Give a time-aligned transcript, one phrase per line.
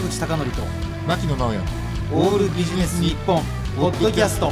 [0.00, 0.62] 坂口孝則と
[1.06, 1.60] 牧野直哉。
[2.14, 3.42] オールビジネス日本
[3.76, 4.50] ポッドキャスト。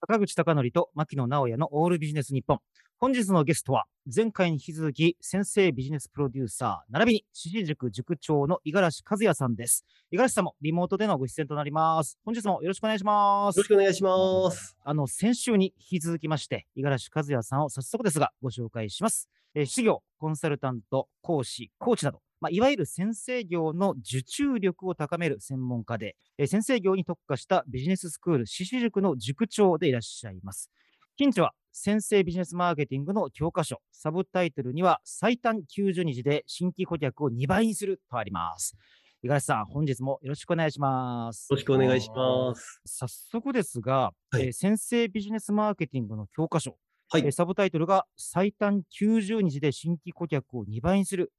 [0.00, 2.60] 坂口孝則と牧野直哉のオールビジネス日本。
[2.98, 9.84] 本日のゲストは前回に引き続き先生ビジネスプロデューサー並びに獅子塾塾長の五十嵐和也さんです。
[10.12, 12.20] 五十嵐さんもリモートでのご出演となります。
[12.24, 13.56] 本日もよろしくお願いします。
[13.56, 14.76] よろしくお願いします。
[14.84, 19.28] あの先週に引き続きまして五十嵐和也さんを早速ですがご紹介します。
[19.56, 30.70] えー、資料、コンサルタント、講師、コーチなど、まあ、いわゆる先生業の受注力を高める専門家で、えー、先生業に特化したビジネススクール、獅子塾の塾長でいらっしゃいます。
[31.16, 38.76] 近所は先生ビジネスマーケティングの教科書、サブタイトルには最短90日で新規顧客を2倍にするとあります。
[39.22, 41.48] 五十嵐さん、本日もよろしくお願いします。
[41.50, 42.80] よろしくお願いします。
[42.84, 46.76] 早速ですが、はいえー先生ビジネスマーケティングの教科書、
[47.08, 51.32] はいえーサブタイトルが最短90日で新規顧客を2倍にする。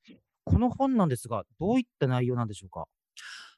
[0.52, 2.86] この本なんですが、どういった内容なんでしょうか？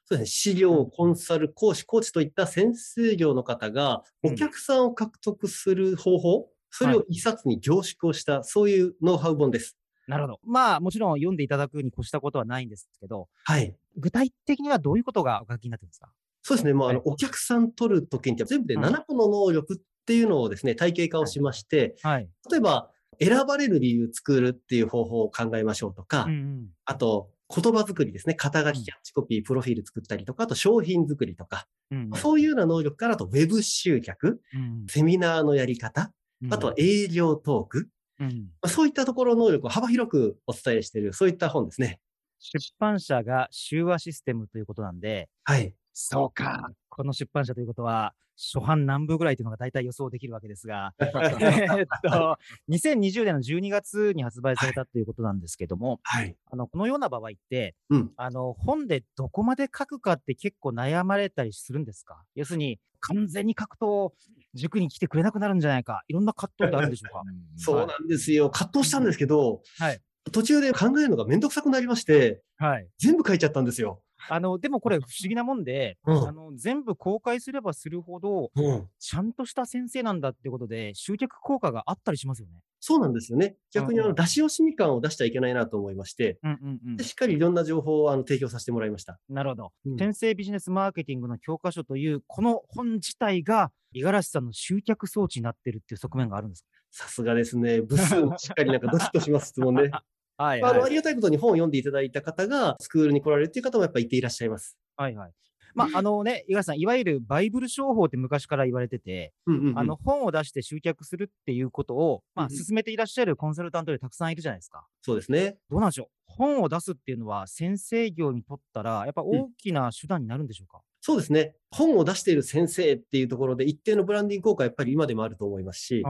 [0.04, 0.26] そうですね。
[0.26, 9.76] 資料、コンサル、講師、コーチといった先生業の方がうんお客さんを獲得する方法、それを一冊に凝縮をした、そういうノウハウ本です。
[10.08, 10.40] なるほど。
[10.44, 13.76] まあ、もちろん読んでいただくに越したことはないんですけど、はい。
[13.96, 16.10] 具体的にはどういうことがお書きになってるんですか？
[16.42, 16.72] そうですね。
[16.72, 22.28] もうあの、はお客さん取るときに全部でうん7個の能力っていうのをですね、体系化をしまして、はい。
[22.50, 22.90] 例えば、
[23.22, 26.66] 選ばれる理由作るっていう方法を考えましょうとか、うんうん。
[26.84, 28.34] あと、言葉作りですね。
[28.34, 36.12] 肩書き、うんキャッチコピー、プロフィール作ったりとか、あと商品作りとか、うんうんそういうような能力から、あとウェブ集客、うんセミナーのやり方、
[36.42, 37.88] うんあとは営業トーク、
[38.20, 42.00] うんまあそういったところの能力を幅広くお伝えしている、そういった本ですね。
[42.38, 45.74] 出版社が集話システムということなんで、はい。
[45.92, 46.70] そうか。
[46.88, 52.38] この出版社ということは、初版何部ぐらいというのが大体予想できるわけですが、 えーっと、
[52.70, 56.34] 2020年の12月に発売されたということなんですけども、はい。
[56.50, 62.24] あの、このような場合って、うんあの、本でどこまで書くかって結構悩まれたりするんですか？
[62.34, 64.14] 要するに、完全に書くと
[64.54, 67.22] 塾に来てくれなくなるんじゃないか、いろんな葛藤ってあるんでしょうか？
[67.56, 68.48] そうなんですよ。
[68.50, 70.00] 葛藤したんですけど、はい
[70.32, 72.86] 途中で考えるのがめんどくさくなりまして、はい。
[72.98, 74.02] 全部書いちゃったんですよ。
[74.28, 78.88] あの、でもこれ不思議なもんで、うんあの、全部公開すればするほど、うん。
[78.98, 82.60] ちゃんとした先生なんだってことで、集客効果があったりしますよね。
[82.80, 83.56] そうなんですよね。
[83.72, 89.18] 逆にあの、出し惜しみ感を出しちゃいけないなと思いまして、うんうんうんでしっかりいろんな情報をあの提供させてもらいました。
[89.28, 89.72] なるほど。
[89.84, 97.80] うん先生ビジネスマーケティングの教科書という、この本自体が、五十嵐さんの集客装置になってるっていう側面があるんですさすがですね。
[97.80, 99.90] 部数もしっかりなんかドキッとします質問ね。
[100.40, 104.76] かはいあの、ありがたいことに本を読んでいただいた方が、スクールに来られるっていう方もやっぱりいていらっしゃいます。
[104.96, 105.32] はいはい。
[105.72, 114.84] まあ、あのね、五十嵐さん、いわゆるバイブル商法って昔から言われてて、うんうんうんあの、本を出して集客するっていうことを、まあ、うんうん進めていらっしゃるコンサルタントでたくさんいるじゃないですか。
[115.02, 115.58] そうですね。
[115.70, 116.08] どうなんでしょう？
[116.26, 121.54] 本を出すっていうのは、先生業にとったら、やっぱ大きな手段になるんでしょうか、そうですね。
[121.70, 126.02] 本を出している先生っていうところで一定のブランディング効果はやっぱり今でもあると思いますし、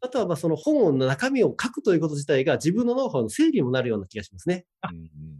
[0.00, 4.64] あああとはまあその本の中身を書くということ自体が自分のノウハウの整理にもなるような気がしますね。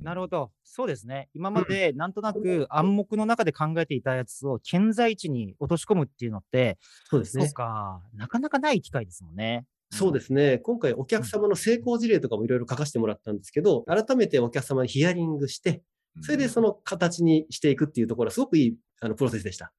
[0.02, 0.50] なるほど。
[0.64, 1.28] そうですね。
[1.34, 6.78] 今までなんとなく暗黙の中で考えていたやつを顕在値に落とし込むっていうのって、
[7.10, 7.48] そうそうですね。
[7.52, 9.64] か、なかなかない機会ですもんね。
[9.90, 10.58] そうですね。
[10.58, 15.82] 今回お客様の成功事例とかもいろいろ書かせてもらったんですけど、改めてお客様にヒアリングして、
[16.20, 19.72] それでその形にしていくっていうところはすごくいいあのプロセスでした。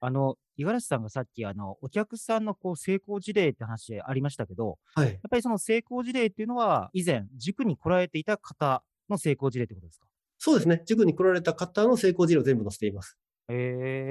[0.00, 5.08] あの、五十嵐さんがさっき、あの、お客さんのこう成功事例って話ありましたけど、はい。
[5.08, 10.06] やっぱりその成功事例っていうのは、以前、塾に来られていた方の成功事例ってことですか？
[10.38, 10.82] そうですね。
[10.86, 13.16] 塾に来られた方の成功事例を全部載せています。
[13.48, 13.54] へ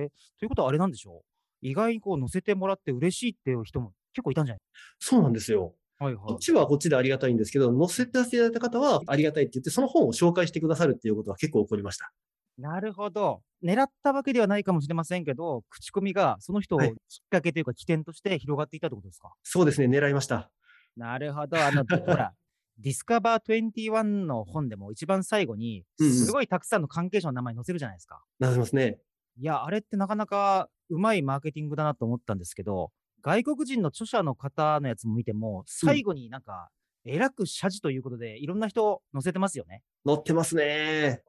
[0.07, 0.09] え。
[0.39, 1.67] ということはあれなんでしょう？
[1.67, 4.61] 意外にこう載せてもらって嬉しいっていう人も結構いたんじゃない？
[4.99, 5.75] そうなんですよ。
[5.99, 12.11] はいはこっちはこっちでありがたいんですけど、載せていただいた方はありがたいって言って、その本を紹介してくださるっていうことは結構起こりました。
[12.57, 13.41] なるほど。
[13.63, 16.97] 狙ったわけではないかもしれませんけど、口コミがその人をはいきっ
[17.29, 19.33] かけというか起点として広がっていたってことですか？
[19.43, 19.87] そうですね。
[19.87, 20.51] 狙いました。
[20.95, 21.57] なるほど。
[21.63, 22.33] あの、ほら、
[22.77, 28.23] ディスカバー21の本でも一番最後に、すごいたくさんの関係者の名前載せるじゃないですか。
[28.39, 28.99] なりますね。
[29.37, 32.91] いや、あれってなかなかうまいマーケティングだなと思ったんですけど、
[33.21, 36.69] 外国人の著者の方のやつも見ても、最後になんか、
[37.03, 39.83] えらく謝辞ということで、いろんな人載せてますよね。
[40.05, 41.21] 載ってますね。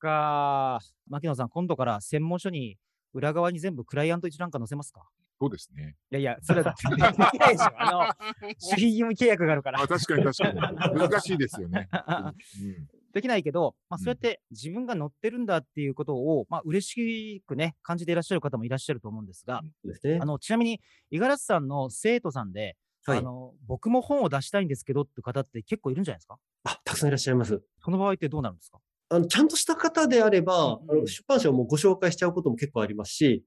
[0.00, 0.80] か。
[1.08, 2.76] 牧野さん、今度から専門書に
[3.12, 5.08] 裏側に全部クライアント一覧化載せますか？
[5.40, 5.96] そうですね。
[6.10, 7.12] いやいや、それはできない
[7.52, 7.64] でしょ。
[7.80, 9.88] あの、守秘義務契約があるからあ。
[9.88, 10.98] 確かに確かに。
[11.08, 11.88] 難しいですよね。
[11.92, 19.62] うんできないけど、まあ、うんそうやって自分が乗ってるんだっていうことを、まあ、嬉しくね、感じていらっしゃる方もいらっしゃると思うんですが、
[20.00, 20.24] すねあ。
[20.24, 20.80] の、ちなみに、
[21.10, 26.38] 五十嵐さんの生徒さんで、はいあの、僕も本を出したいんですけどって方って結構いるんじゃないですか？
[26.62, 27.60] あ、たくさんいらっしゃいます。
[27.82, 28.78] その場合ってどうなるんですか？
[29.10, 33.44] あのちゃんとした方であれば、うんあの出版社をもうご紹介しちゃうことも結構ありますし。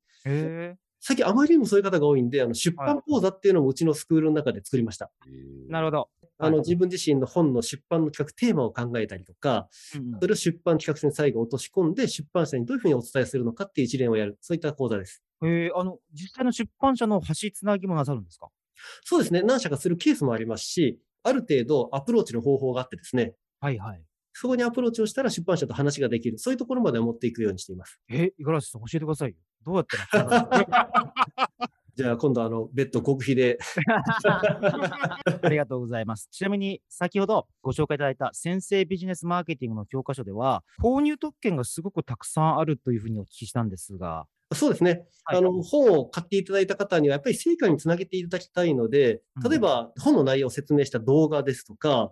[1.05, 5.11] 最近あまりにもそういう方が多いんで、あの出版講座っていうのもうちのスクールの中で作りました。
[5.67, 6.09] なるほど。
[6.37, 9.67] あのはい自分自身の本の出版の企画、テーマを考えたりとか、
[10.21, 15.21] それを出版企画書に最後落とし込んで、出版社にどういうふうにお伝えするのかっていう一連をやる、そういった講座です。
[15.43, 18.47] へえ、あの、実際の出版社の橋つなぎもなさるんですか？
[19.03, 24.01] そうですね、何社かするケースもありますし、ある程度アプローチの方法があってですね、はいはい。
[24.33, 27.99] そこにアプローチをしたら出版社と話ができる、そういうところまで持っていくようにしています。
[28.09, 29.35] え、五十嵐さん教えてくださいよ。
[29.65, 29.97] どうやって
[31.95, 33.59] じゃあ今度あの、別途極秘で、
[35.43, 36.27] ありがとうございます。
[36.31, 44.25] ちなみに、先ほどご紹介いただいた先生ビジネスマーケティングの教科書では、購入特権がすごくたくさんあるというふうにお聞きしたんですが、
[44.55, 45.05] そうですね。
[45.25, 52.11] はいあの、本を買っていただいた方には、やっぱり成果につなげていただきたいのでうん、例えば本の内容を説明した動画ですとか、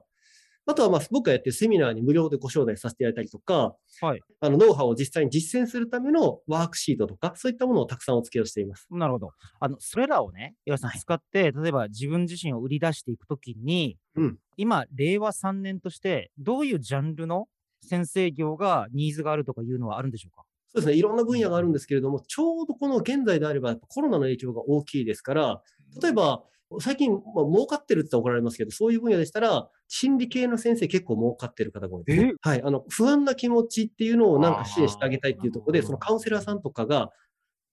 [0.67, 8.87] あとはまあ僕がやってるセミナーに無料でご招待させていただいたりとか、はいあの、ノウハウを実際に実践するためのワークシートとか、そういったものをたくさんお付けをしています。
[8.91, 9.31] なるほど。
[9.59, 17.47] あの、それらをね、岩井さんはい使って、例えば自分自身を売り出していくときに、うん今、令和3年として、どういうジャンルの
[17.81, 20.43] 先生業がニーズがあるとかいうのはあるんでしょうか？
[20.73, 20.93] そうですね。
[20.95, 25.61] いろんな分野があるんですけれども、ちょうどこの現在であれば、コロナの影響が大きいですから、
[26.01, 26.43] 例えば、
[26.79, 32.33] 最近、まあ、儲かってるって怒られますけど、そういう分野でしたら、心理系の先生結構儲かってる方が多いですね。
[32.41, 32.62] はい。
[32.63, 37.09] あの、不安な気持ちっていうのをなんか支援してあげたいっていうところで、そのカウンセラーさんとかが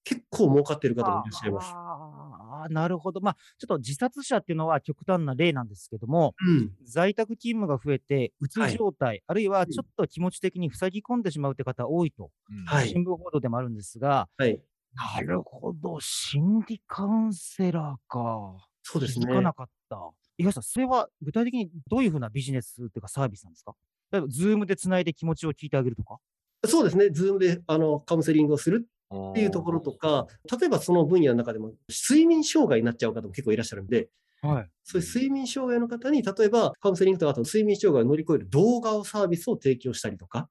[0.05, 1.79] 結構儲かってる方もいらっしゃいます。
[1.81, 3.21] ああ、なるほど。
[3.21, 6.75] まあ、ちょっと自殺者っていうのは極端な例なんですけども、うん。
[6.85, 12.31] 在宅勤務が増えて、うつはい状態、あるいはちょっと気持ち的に塞ぎ込んでしまうって方多いと、
[12.67, 14.63] はい新聞報道でもあるんですが、はい。
[14.95, 18.69] なるほど、心理カウンセラーか。
[18.83, 19.35] そうですね気づ。
[19.35, 19.97] かなかった。
[20.39, 23.75] 井上さん、それは具体的にどういうふうなビジネスっていうかサービスなんですか？
[24.13, 26.19] 例えば、ズームでつないで気持ちを聞いてあげるとか？
[26.67, 27.11] そうですね。
[27.11, 28.89] ズームで、あの、カウンセリングをするっ
[29.31, 30.27] っていうところとか、
[30.59, 34.09] 例えばその分野の中でも、睡眠障害になっちゃう方も結構いらっしゃるんで、
[34.43, 34.71] はい。
[34.85, 40.49] そういう睡眠障害の方に、例えばカウンセリングとか、あと睡眠障害を乗り越える動画をサービスを提供したりとか、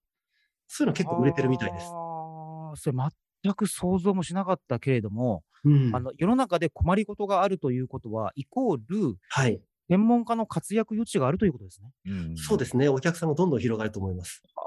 [0.68, 1.86] そういうの結構売れてるみたいです。
[1.94, 2.98] ああ、それ
[3.44, 9.62] 全く想像もしなかったけれども、うんあの世の中で困りごとがあるということは、イコールはい。
[9.90, 11.94] 専門家の活躍余地があるということですね。
[12.36, 12.90] そうですね。
[12.90, 14.44] お客さんもどんどん広がると思います。
[14.56, 14.60] あ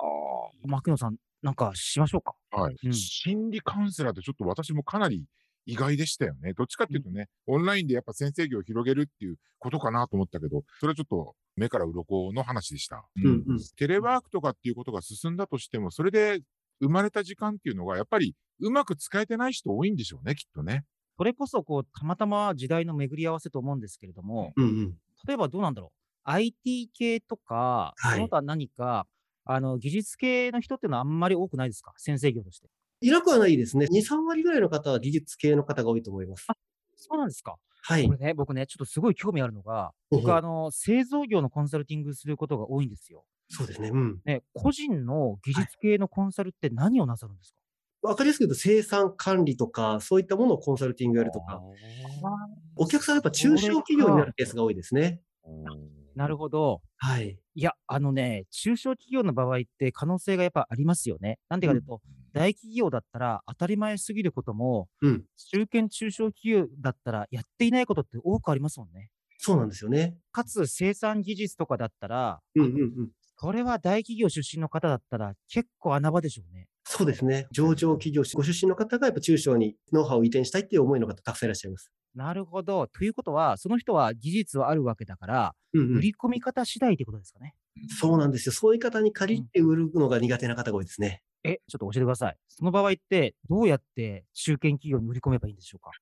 [0.65, 0.67] あ。
[0.67, 2.35] 牧野さん、なんかしましょうか？
[2.51, 5.27] はい、うん心理カウンセラーってちょっと私もかなり
[5.67, 6.55] 意外でしたよね。
[6.55, 13.05] どっちかっていうとね、オンラインでやっぱ先生業を広げるっていうことかなと思ったけど、それはちょっと目から鱗の話でした。
[13.23, 16.41] うんうんテレワークとかっていうことが進んだとしても、それで
[16.81, 20.85] 生まれた時間っていうのが、やっぱりうまく使えてない人多いんでしょうね、きっとね。
[21.19, 24.99] それこそ、こう、たまたま時代の巡り合わせと思うんですけれども、うんうん。
[25.27, 26.01] 例えばどうなんだろう。
[26.25, 29.07] IT 系とか、はいその他何か、
[29.45, 31.93] あの、技術系の人っていうのはあんまり多くないですか？
[31.97, 32.69] 先生業として。
[33.03, 33.87] いなくはないですね。
[33.91, 36.47] 2、3割ぐらいの方は技術系の方が多いと思います。
[36.97, 37.57] そうなんですか。
[37.83, 38.13] はいこ。
[38.13, 43.25] れね、僕ね、ちょっとすごい興味あるのが、僕、あの、製造業のコンサルティングすることが多いんですよ。
[43.51, 43.91] そうですね。
[43.91, 44.21] うん。
[44.25, 47.59] ね、個人の技術系のコンサルって何をなさるんですか、
[48.03, 51.61] わかりやすく言うと生産管理とか、そういったものをコンサルティングやるとか、
[52.77, 55.21] お客さんはやっぱ中小企業になるケースが多いですね。
[56.15, 56.83] なるほど。
[56.99, 57.39] はい。
[57.55, 61.39] いや、あのね、中小企業の場合って可能性がやっぱありますよね。
[61.49, 62.01] なんでかというと、
[62.33, 65.25] 大企業だったら当たり前すぎることも、うん。
[65.37, 69.11] 中堅中小企業だったらやっていないことって多くありますもんね。
[69.39, 70.17] そうなんですよね。
[70.33, 73.11] かつ生産技術とかだったら、うんうんうん。
[73.41, 76.69] これは大企業出身の方だったら結構穴場でしょうね。
[76.85, 77.47] そうですね。
[77.53, 81.91] 上場企業、ご出身の方がやっぱ中小にノウハウを移転したいっていう思いの方たくさんいらっしゃいます。
[82.15, 82.87] なるほど。
[82.89, 85.97] ということは、その人は技術はあるわけだから、うんうん。
[85.97, 87.55] 売り込み方次第ってことですかね。
[87.99, 88.53] そうなんですよ。
[88.53, 91.23] そういう方に借りて売るのが苦手な方が多いですね。
[91.45, 92.37] え、ちょっと教えてください。
[92.49, 95.93] その場合って、どうやって中堅企業に売り込めばいいんでしょうか？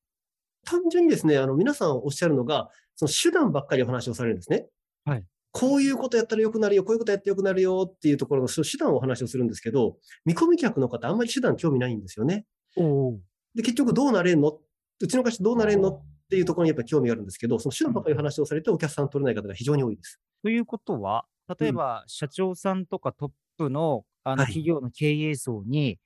[0.64, 4.66] 単純にですね、あの、皆さんおっしゃるのが、その手段ばっかりお話をされるんですね。
[5.04, 5.24] はい。
[5.50, 12.44] こういうことやったら良くなるよ、こういうことやって良くなるよっていうところの手段をお話をするんですけど、見込み客の方あんまり手段興味ないんですよね。
[13.54, 14.58] で、結局どうなれんの？
[15.00, 15.88] うちの会社どうなれんの？
[15.90, 20.20] っていうところにやっぱり興味があるんですけど、その手段ばっかりお話をされてお客さん取れない方が非常に多いです。
[20.42, 21.24] ということは、
[21.58, 24.52] 例えば、社長さんとかトップのあのはい。
[24.52, 25.98] 企業の経営層に。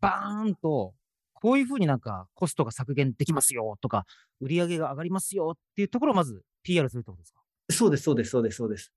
[0.00, 0.92] バーンと、
[1.32, 4.04] こういうふうになんかコストが削減できますよとか、
[4.40, 7.40] 売り上げが上がりますよっていうところをまず PR するってことですか？
[7.70, 8.92] そうです、そうです、そうです、そうです。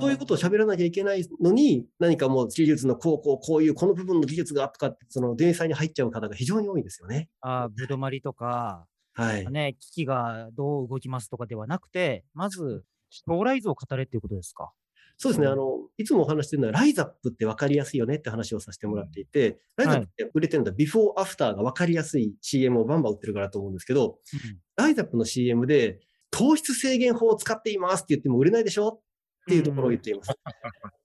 [0.00, 7.28] そういうことを喋らなきゃいけないのに、何かもう技術のこう、こう、こういう、この部分の技術がとかって、その、電車に入っちゃう方が非常に多いんですよね。
[7.42, 9.46] あーぶどまりとか、はい。
[9.50, 14.72] ね、機器がどう動きますとかではなくて、まず、将来像を語れっていうことですか？
[15.18, 15.46] そうですね。
[15.46, 26.00] うんあの、いつもお話してるのは、ライザップって分かりやすいよねって話をさせてもらっていて、ライザップって売れてるのは、ビフォーアフターが分かりやすい CM をバンバン売ってるからと思うんですけど、うんライザップの CM で、
[26.36, 28.88] 糖質制限法を使っていますって言っても売れないでしょ？
[28.88, 29.00] っ
[29.48, 30.32] ていうところを言っています。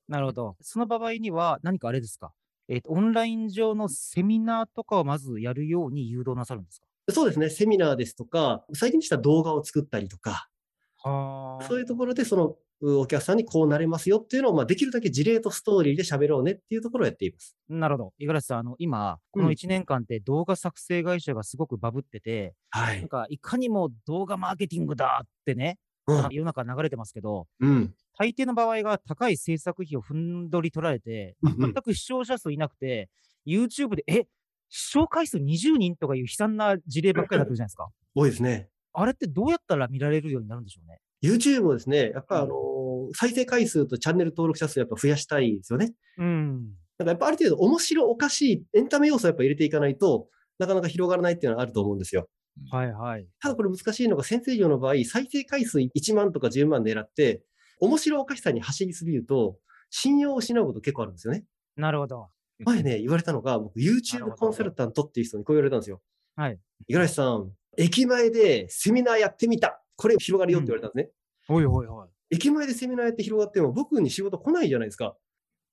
[0.09, 0.57] なるほど。
[0.61, 2.33] その場合には何かあれですか、
[2.67, 6.87] えーとオンライン上のセミナーとかをまずやるように誘導なさるんですか？
[7.13, 7.49] そうですね。
[7.49, 10.49] セミナーですとか、最近でしたら動画を作ったりとか、
[11.03, 17.55] はそういうところで、その、うお客さんにこうなれますよっていうのを、まあ、できるだけ事例とストーリーで喋ろうねっていうところをやっています。
[17.69, 18.13] なるほど。
[18.19, 22.99] 五十嵐さん、あの、今、このうん1年間って動画作成会社がすごくバブってて、はい。
[22.99, 26.27] なんか、いかにも動画マーケティングだってね、うん。
[26.31, 27.93] 世の中流れてますけど、うん。
[28.17, 33.09] 大抵の場合が高い制作費をふんどり取られて、うんうん全く視聴者数いなくて、
[33.45, 34.25] YouTube で、え、
[34.69, 37.89] 視聴回数20人とかいう悲惨な事例ばっかりになってるじゃないですか。
[38.15, 38.69] 多いですね。
[38.93, 40.99] あれってどうやったら見られるようになるんでしょうね？
[41.23, 42.71] YouTube もですね、やっぱあうんのー
[43.13, 45.93] 再生回数とチャンネル登録者数やっぱ増やしたいですよね。
[46.17, 46.67] うん。
[46.97, 50.27] だからやっぱある程度面白おかしいエンタメ要素をやっぱ入れていかないと
[50.59, 52.29] なかなか広がらないっていうのはあると思うんですよ。
[52.69, 53.27] はいはい。
[53.41, 57.41] ただこれ難しいのが先生業の場合、再生回数1万とか10万狙って、
[57.79, 59.57] 面白おかしさに走りすぎると、
[59.89, 61.43] 信用を失うこと結構あるんですよね。
[61.75, 62.29] なるほど。
[62.59, 66.01] 前ね、言われたのが、僕 YouTube コンサルタントっていう人にこう言われたんですよ。
[66.35, 66.59] はい。
[66.87, 69.80] 五十嵐さん、駅前でセミナーやってみた。
[69.95, 71.11] これ広がるよって言われたんですね。
[71.49, 72.07] おいおいおい。
[72.29, 75.15] 駅前でセミナーやって広がっても僕に仕事来ないじゃないですか。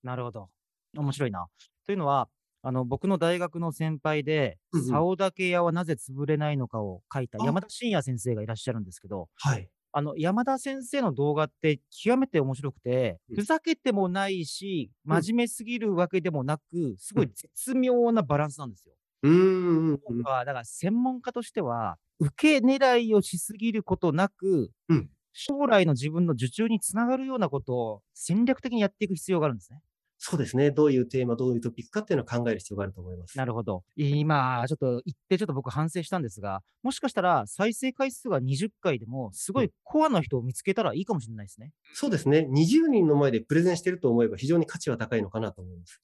[0.03, 0.49] なるほど。
[0.97, 1.47] 面白いな。
[1.87, 2.29] というのは、
[2.63, 9.69] あの、僕の大学の先輩で、うんうん竿竹屋はなぜ潰れないのかを書いたあ山田真也先生がいらっしゃるんですけど、はい。
[9.93, 18.95] あの、山田先生の動画って極めて面白くて、うんふざけてもないし、うん真面目すぎるわけでもなく、すごい絶妙なバランスなんですよ。
[19.23, 20.01] うーん。
[20.19, 25.11] だから、だから専門家としては、受け狙いをしすぎることなく、うん
[25.41, 29.81] 将来の自分の受注につながるようなことを戦略的にやっていく必要があるんですね。
[30.19, 30.73] そうですね。
[30.73, 33.39] どういうテーマ、どういうトピックかっていうのを考える必要があると思います。
[33.39, 33.85] なるほど。
[33.95, 41.71] 今、ちょっと言って、ちょっと僕反省したんですが、もしかしたら再生回数が20回でも、すごいコアな人を見つけたらいいかもしれないですね。
[41.95, 42.49] そうですね。
[42.51, 46.03] 20人の前でプレゼンしてると思えば非常に価値は高いのかなと思います。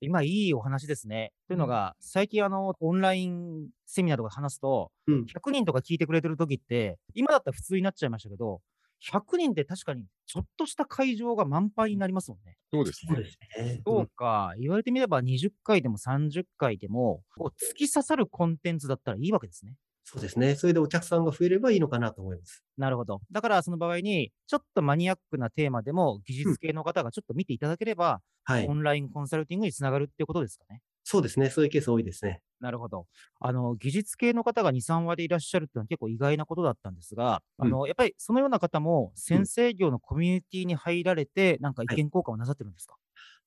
[0.00, 1.32] 今、いいお話ですね。
[1.46, 5.26] というのが、最近、あの、オンラインセミナーとかで話すと、うん。
[5.26, 8.60] 100人とか聞いてくれてる時って、今だったら普通になっちゃいましたけど、
[9.00, 12.56] 100人って確かにちょっとした会場が満杯になりますもんね。
[12.72, 13.16] そうですね。
[13.24, 19.74] すねそうか、言われてみれば20回でも30回でも、こう突き刺さるコンテンツだったらいいわけですね。
[20.12, 20.56] そうですね。
[20.56, 22.64] それでお客さんが増えればいいのかなと思います。
[22.76, 23.20] なるほど。
[23.30, 28.74] だからその場合に、ちょっとマニアックなテーマでも技術系の方がちょっと見ていただければ、はいオ。
[28.74, 30.80] ンラインコンサルティングにつながるっていうことですかね。
[31.04, 31.50] そうですね。
[31.50, 32.42] そういうケース多いですね。
[32.60, 33.06] なるほど。
[33.40, 42.96] あの、技術系の方が2、3割いらっしゃるっていうのは結構意外なことだったんですが、あの、やっぱりそのような方も先生業のコミュニティに入られて、なんか意見交換をなさってるんですか？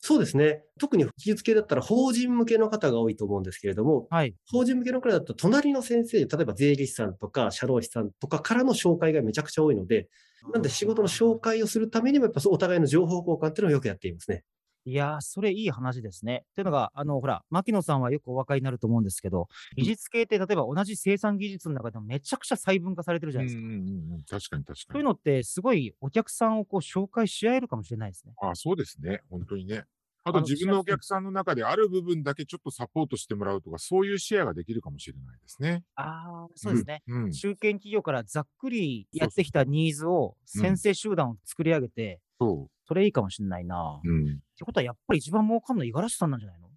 [0.05, 0.63] そうですね。
[0.81, 4.35] 特に技術系だったら法人向けの方が多いと思うんですけれども、はい。
[4.51, 10.09] 法人向けの方だと隣の先生、例えば税理士さんとか社労士さんとかからの紹介がめちゃくちゃ多いので、
[10.53, 14.43] なんで仕事の紹介をするためにもやっぱお互いの情報交換っていうのをよくやっていますね。
[14.85, 16.45] いやー、それいい話ですね。
[16.55, 19.47] というのが、あの、ほら、牧野さんはよくお分かりになると思うんですけど、
[19.77, 23.61] 技術系って例えば同じ生産技術の中でもめちゃくちゃ細分化されてるじゃうんないですか。
[23.61, 24.23] うんうんうん。
[24.23, 24.75] 確かに確かに。
[24.93, 28.33] そういうのってすごいお客さんをこう紹介し合えるかもしれないですね。
[28.41, 29.21] ああ、そうですね。
[29.29, 29.85] 本当にね。
[30.25, 35.83] あと自分のお客さんの中である部分だけちょっとサポートしてもらうとか、そういうシェアができるかもしれないですね。
[35.95, 37.03] ああ、そうですね。
[37.07, 37.31] うん。
[37.31, 44.03] 中堅企業からざっくりやってきたニーズを先生集団を作り上げて、そそれいいかもしれないな。
[44.03, 44.09] う。
[44.09, 44.39] うん。
[44.63, 46.69] ってことはやっぱり一番儲かんの五十嵐さんなんじゃないの？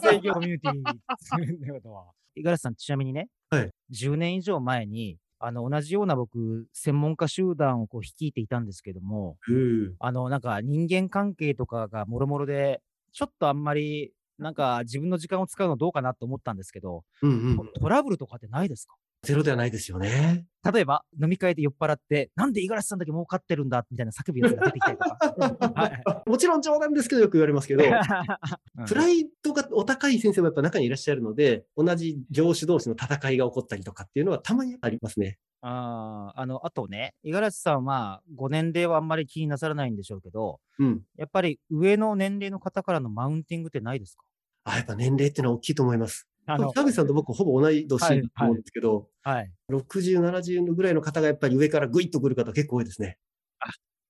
[0.00, 2.04] 制御コミュニティってことは。
[2.36, 9.94] 五十嵐さん、ちなみにね、はい10年以上前に、あの、同じような僕、専門家集団をこう率いていたんですけども、うん。
[9.98, 12.80] あの、なんか人間関係とかがもろもろで、
[13.12, 17.72] ちょっとあんまり、なんか自分の時間を使うのどうかなと思ったんですけど、うんうん。
[17.80, 18.94] トラブルとかってないですか？
[19.24, 20.46] ゼロではないですよね。
[20.72, 25.72] 例えば、飲み会で酔っ払って、なんで五十嵐さんだけ儲かってるんだみたいな叫ぶやつが出てきたりとか。
[25.80, 35.38] はいもちろん冗談ですけどよく言われますけど、うんプライドがお高い先生もやっぱ中にいらっしゃるので、同じ業種同士の戦いが起こったりとかっていうのはたまにありますね。
[35.60, 41.02] あーあの、あとね、五十嵐さんは、ご年齢はあんまり気になさらないんでしょうけど、うん。
[41.16, 44.24] やっぱり上の年齢の方からのマウンティングってないですか？
[44.64, 46.26] あ、やっぱ年齢っていうのは大きいと思います。
[46.46, 49.52] あの、田口さんと僕ほぼ同い年だと思うんですけど、はい。
[49.70, 53.18] 60、70ぐらいの方がやっぱり上からグイッと来る方結構多いですね。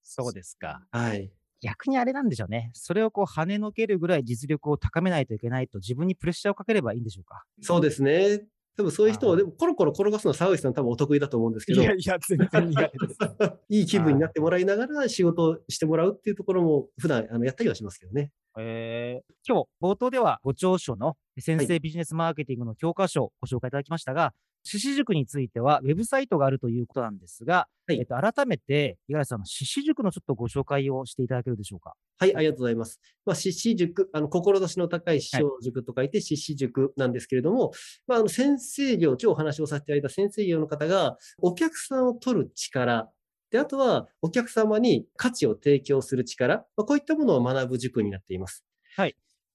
[0.02, 0.82] そうですか。
[0.90, 1.30] はい。
[1.62, 2.70] 逆にあれなんでしょうね。
[2.74, 7.44] それをこう跳ねのけるぐらい実力を高めないといけないと自分にプレッシャーをかければいいんでしょうか。
[7.60, 8.42] そうですね。
[8.76, 13.18] 多分そういう人を、でもコロコロ転がすのは沢口さん多分お得意だと思うんですけど、いや、全然苦手です。
[13.68, 18.32] いい気分になってもらいながら仕事をしてもらうっていうところも普段あのやったりはしますけどね。
[18.58, 24.32] えー今日冒頭ではご著書の先生ビジネスマーケティングの教科書をご紹介いただきましたが、
[24.62, 31.94] 獅子塾についてはウェブサイトがあるということなんですが、はいえっと、改めて五十嵐さんの獅子塾のちょっとご紹介をしていただけるでしょうか？
[32.18, 33.00] はい、ありがとうございます。
[33.26, 37.72] まあ、獅子塾、あの、志の高い師匠塾と書いて獅子塾なんですけれども、
[38.06, 43.10] まあ、あの、先生業、今日お話をさせていただいた先生業の方が、お客さんを取る力、
[43.52, 48.64] で、あとは、お客様に価値を提供する力、まあ、こういったものを学ぶ塾になっています。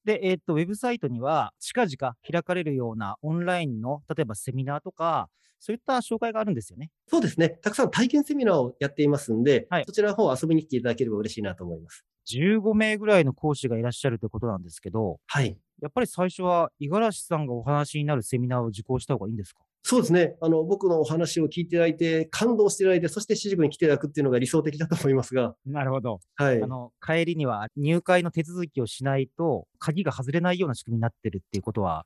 [0.06, 6.92] で、えっと、ウェブサイトには近々開かれるようなオンラインの、例えばセミナーとか、そういった紹介があるんですよね。
[7.08, 7.50] そうですね。
[7.50, 12.06] たくさん体験セミナーをやっていますんで、はいそちらの方遊びに来ていただければ嬉しいなと思います。
[12.32, 15.58] 15名ぐらいの講師がいらっしゃるということなんですけど、はい。
[15.82, 19.62] やっぱり最初は五十嵐さんがお話になるセミナーを受講した方がいいんですか？
[19.84, 20.36] そうですね。
[20.42, 26.20] あの、僕のお話を聞いていただいて、感動していただいて、そして私塾に来ていただくっていうのが理想的だと思いますが、なるほど。
[26.36, 26.68] はいあ。
[26.68, 32.06] の、帰りには入会の手続きをしないと、鍵が外れないような仕組みになってるっていうことは、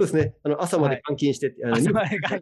[0.00, 0.34] そうですね。
[0.44, 2.40] あの、朝まではい監禁して、あの朝までが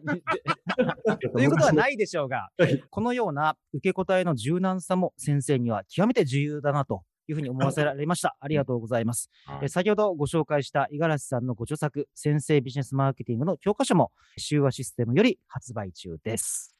[1.29, 8.35] ということは ないでしょうがはい、このような受け答えの柔軟さも先生には極めて重要だなというふうに思わせられました。
[8.39, 9.29] ありがとうございます。
[9.45, 16.75] はいえ先ほどご紹介した五十嵐さんのご著作、先生ビジネスマーケティングの教科書も、修和システムより発売中です。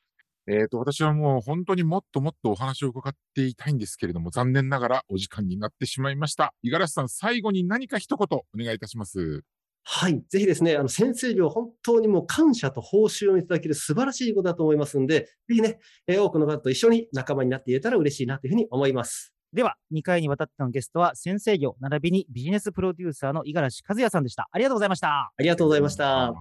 [0.47, 6.53] えっ、と、私はもう本当にもっともっとお話を伺っていたいんですけれども、残念ながらお時間になってしまいました。
[6.63, 9.43] 五十嵐さん、最後に何か一言お願いいたします。
[9.83, 10.23] はい。
[10.29, 19.33] ぜひですね、あの、先生業、本当にもう感謝と報酬をいただける素晴らしいことだと思いますんで、ぜひね、えー多くの方と一緒に仲間になっていれたら嬉しいなというふうに思います。
[19.51, 24.47] では、2回にわたってのゲストは、先生業並びにビジネスプロデューサーの五十嵐和也さんでした。
[24.51, 25.31] ありがとうございました。
[25.35, 26.35] ありがとうございました。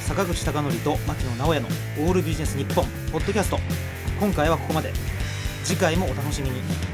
[0.00, 1.68] 坂口孝則と牧野直哉の
[2.00, 3.58] オールビジネス日本ポッドキャスト
[4.18, 4.92] 今回はここまで
[5.62, 6.89] 次回もお楽しみに